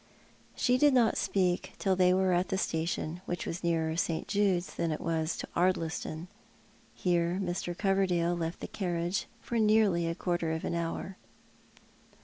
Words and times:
She 0.55 0.79
did 0.79 0.95
not 0.95 1.15
speak 1.15 1.73
till 1.77 1.95
they 1.95 2.11
were 2.11 2.33
at 2.33 2.49
the 2.49 2.57
station, 2.57 3.21
which 3.27 3.45
was 3.45 3.63
nearer 3.63 3.95
St. 3.95 4.27
Jude's 4.27 4.73
than 4.73 4.91
it 4.91 4.99
was 4.99 5.37
to 5.37 5.47
Ardliston. 5.55 6.25
Hero 6.95 7.37
Mr. 7.37 7.77
Coverdale 7.77 8.33
left 8.35 8.61
the 8.61 8.67
carriage 8.67 9.27
for 9.41 9.59
nearly 9.59 10.07
a 10.07 10.15
quarter 10.15 10.53
of 10.53 10.65
an 10.65 10.73
hour. 10.73 11.17